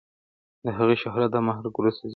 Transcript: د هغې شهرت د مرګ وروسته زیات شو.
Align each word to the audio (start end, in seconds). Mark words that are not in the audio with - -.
د 0.65 0.67
هغې 0.77 0.95
شهرت 1.03 1.29
د 1.31 1.35
مرګ 1.47 1.73
وروسته 1.77 2.01
زیات 2.03 2.09
شو. 2.09 2.09